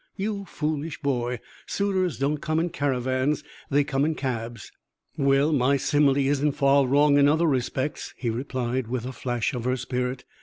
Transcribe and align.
"You 0.15 0.45
foolish 0.45 0.99
boy! 1.01 1.39
Suitors 1.67 2.17
don't 2.17 2.39
come 2.39 2.59
in 2.59 2.69
caravans 2.71 3.43
they 3.69 3.83
come 3.83 4.03
in 4.03 4.15
cabs." 4.15 4.71
"Well, 5.15 5.51
my 5.53 5.77
simile 5.77 6.17
isn't 6.17 6.53
far 6.53 6.87
wrong 6.87 7.19
in 7.19 7.27
other 7.27 7.45
respects," 7.45 8.11
he 8.17 8.31
replied, 8.31 8.87
with 8.87 9.05
a 9.05 9.11
flash 9.13 9.53
of 9.53 9.65
her 9.65 9.77
spirit. 9.77 10.25